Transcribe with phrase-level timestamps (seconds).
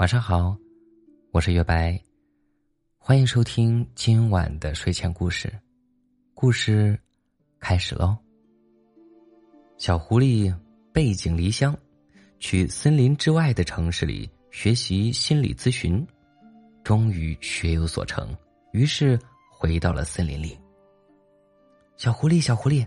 [0.00, 0.56] 晚上好，
[1.30, 2.00] 我是月白，
[2.96, 5.52] 欢迎收听今晚的睡前故事。
[6.32, 6.98] 故事
[7.58, 8.16] 开始喽。
[9.76, 10.50] 小狐狸
[10.90, 11.76] 背井离乡，
[12.38, 16.02] 去森林之外的城市里学习心理咨询，
[16.82, 18.34] 终于学有所成，
[18.72, 19.20] 于是
[19.50, 20.58] 回到了森林里。
[21.98, 22.86] 小狐狸，小狐狸，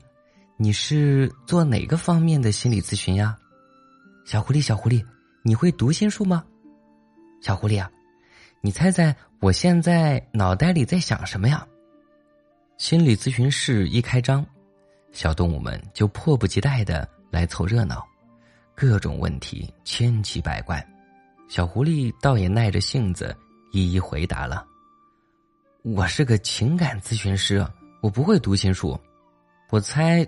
[0.57, 3.37] 你是做哪个方面的心理咨询呀？
[4.25, 5.05] 小狐狸，小狐狸，
[5.43, 6.43] 你会读心术吗？
[7.43, 7.91] 小狐狸啊，
[8.61, 11.67] 你猜猜我现在脑袋里在想什么呀？
[12.77, 14.45] 心理咨询室一开张，
[15.11, 18.07] 小动物们就迫不及待的来凑热闹，
[18.73, 20.81] 各种问题千奇百怪，
[21.49, 23.35] 小狐狸倒也耐着性子
[23.73, 24.65] 一一回答了。
[25.81, 27.67] 我是个情感咨询师，
[28.01, 28.97] 我不会读心术，
[29.69, 30.25] 我猜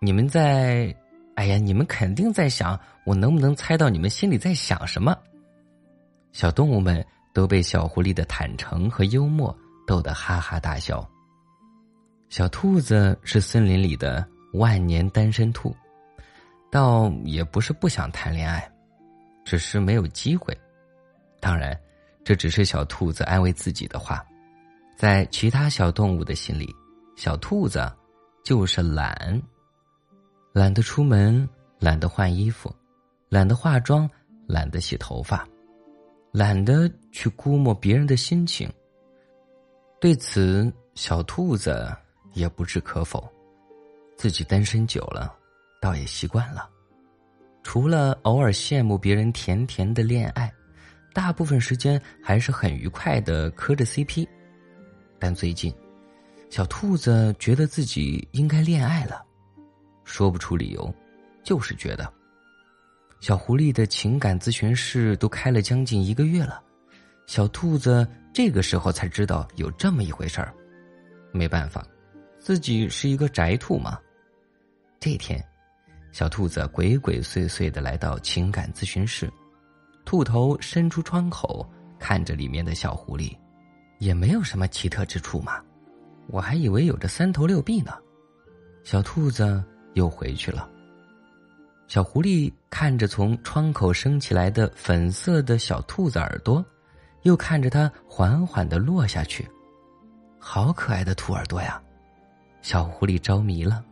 [0.00, 0.96] 你们在。
[1.34, 5.14] 哎呀，你们肯定在想，我能不能猜到你们心里在想什么？
[6.34, 7.02] 小动物们
[7.32, 11.08] 都被小狐狸的坦诚和幽默逗得哈哈大笑。
[12.28, 15.74] 小兔子是森林里的万年单身兔，
[16.72, 18.68] 倒也不是不想谈恋爱，
[19.44, 20.52] 只是没有机会。
[21.38, 21.78] 当然，
[22.24, 24.22] 这只是小兔子安慰自己的话。
[24.96, 26.74] 在其他小动物的心里，
[27.16, 27.88] 小兔子
[28.42, 29.40] 就是懒。
[30.52, 32.74] 懒得出门，懒得换衣服，
[33.28, 34.10] 懒得化妆，
[34.48, 35.46] 懒得洗头发，
[36.34, 38.68] 懒得去估摸别人的心情。
[40.00, 41.96] 对此，小兔子
[42.32, 43.32] 也不置可否。
[44.16, 45.32] 自己单身久了，
[45.80, 46.68] 倒也习惯了。
[47.62, 50.52] 除了偶尔羡慕别人甜甜的恋爱，
[51.12, 54.26] 大部分时间还是很愉快的磕着 CP。
[55.20, 55.72] 但最近，
[56.50, 59.24] 小兔子觉得自己应该恋爱了。
[60.02, 60.92] 说不出理由，
[61.44, 62.12] 就是觉得。
[63.24, 66.62] 小狐狸的情感咨询室都开了将近一个月了，
[67.26, 70.52] 小兔子这个时候才知道有这么一回事儿。
[71.32, 71.88] 没办法，
[72.38, 73.98] 自己是一个宅兔嘛。
[75.00, 75.42] 这天，
[76.12, 79.32] 小兔子鬼鬼祟祟的来到情感咨询室，
[80.04, 81.66] 兔头伸出窗口
[81.98, 83.34] 看着里面的小狐狸，
[84.00, 85.62] 也没有什么奇特之处嘛。
[86.26, 87.94] 我还以为有着三头六臂呢。
[88.82, 89.64] 小兔子。
[89.94, 90.68] 又回去了。
[91.86, 96.64] 小狐狸看着从窗口升起来的粉色的小兔子耳朵，
[97.22, 99.48] 又看着它缓缓的落下去，
[100.38, 101.80] 好可爱的兔耳朵呀！
[102.62, 103.84] 小狐狸着迷了。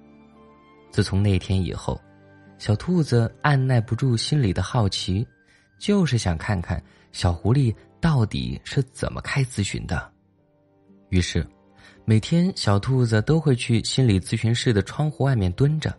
[0.90, 2.00] 自从那天以后，
[2.58, 5.26] 小兔子按耐不住心里的好奇，
[5.78, 6.82] 就是想看看
[7.12, 10.10] 小狐狸到底是怎么开咨询的。
[11.10, 11.46] 于是。
[12.04, 15.96] 每天，小兔子都会去心理咨询室的窗户外面蹲着，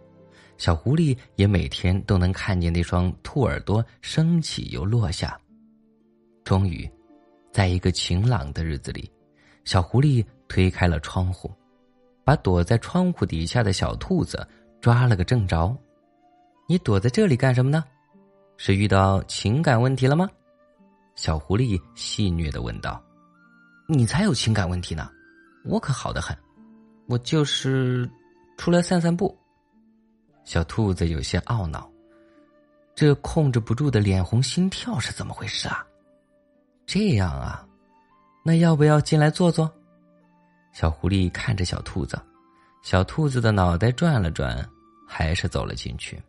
[0.63, 5.37] 小狐狸也每天都能看见那双兔耳朵升起又落下。
[6.45, 6.89] 终于，
[7.51, 9.11] 在一个晴朗的日子里，
[9.65, 11.51] 小狐狸推开了窗户，
[12.23, 14.47] 把躲在窗户底下的小兔子
[14.79, 15.77] 抓了个正着。
[16.65, 17.83] “你躲在这里干什么呢？
[18.55, 20.29] 是遇到情感问题了吗？”
[21.17, 23.03] 小狐狸戏谑的问道。
[23.85, 25.11] “你才有情感问题呢。”
[25.67, 26.33] 我可好的很，
[27.09, 28.09] 我就是
[28.57, 29.37] 出来散散步。
[30.43, 31.89] 小兔子有些懊恼，
[32.93, 35.85] 这控制不住的脸红心跳是怎么回事啊？
[36.85, 37.65] 这样啊，
[38.43, 39.71] 那要不要进来坐坐？
[40.73, 42.21] 小狐狸看着小兔子，
[42.83, 44.67] 小兔子的脑袋转了转，
[45.07, 46.21] 还是走了进去。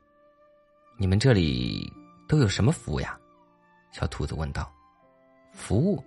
[0.96, 1.92] 你们这里
[2.28, 3.19] 都有什么服务呀？
[3.91, 4.70] 小兔子问道。
[5.52, 6.02] 服务？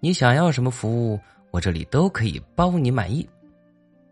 [0.00, 1.20] 你想要什么服务？
[1.52, 3.28] 我这里都可以包你满意。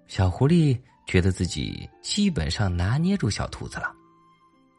[0.06, 3.91] 小狐狸觉得自己基本上拿捏住小兔子了，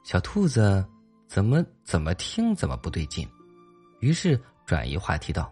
[0.04, 0.86] 小兔子
[1.28, 3.28] 怎么怎么听怎么不对劲，
[4.00, 5.52] 于是转移话题道：“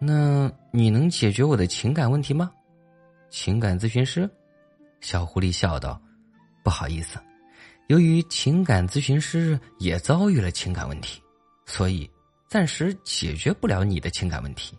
[0.00, 2.50] 那你能解决我的情感问题吗？”
[3.30, 4.28] 情感咨询师，
[5.00, 6.02] 小狐狸笑道
[6.64, 7.20] ：“不好意思，
[7.86, 11.22] 由于情感咨询师也遭遇了情感问题，
[11.64, 12.10] 所以
[12.48, 14.76] 暂时解决不了你的情感问题。”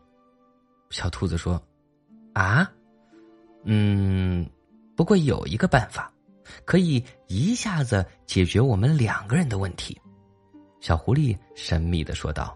[0.91, 1.61] 小兔子说
[2.35, 2.69] ：“啊，
[3.63, 4.45] 嗯，
[5.01, 6.13] 不过有一个办法，
[6.63, 9.99] 可以一下子解决我们两个人的问题。”
[10.79, 12.55] 小狐狸神秘的说道：“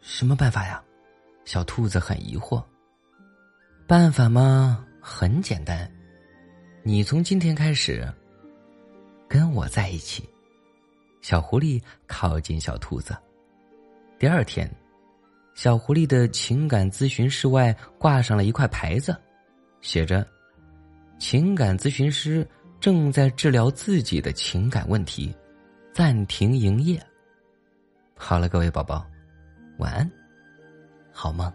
[0.00, 0.82] 什么办法呀？”
[1.44, 2.64] 小兔子很疑惑。
[3.86, 5.86] “办法嘛，很简单，
[6.82, 8.10] 你从今天开始
[9.28, 10.26] 跟我在一起。”
[11.20, 13.14] 小狐狸靠近小兔子。
[14.18, 14.66] 第二天。
[15.54, 19.14] 小狐狸的情感咨询室外挂上了一块牌子，
[19.82, 20.26] 写着
[21.20, 22.48] ：“情感咨询师
[22.80, 25.34] 正在治疗自己的情感问题，
[25.92, 26.98] 暂停营业。”
[28.16, 29.04] 好了，各位宝宝，
[29.78, 30.10] 晚安，
[31.12, 31.52] 好梦。